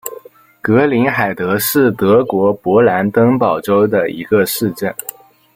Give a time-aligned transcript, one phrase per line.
[0.63, 4.91] 格林海德是德国勃兰登堡州的一个市镇。